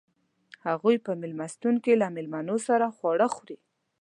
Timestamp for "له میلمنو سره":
2.01-2.85